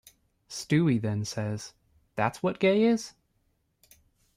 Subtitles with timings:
[0.49, 1.75] '"Stewie then says,
[2.15, 3.13] "That's what gay is?